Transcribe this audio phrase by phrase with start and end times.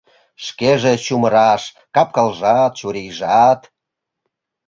[0.45, 1.63] Шкеже чумыраш:
[1.95, 3.61] кап-кылжат, чурийжат.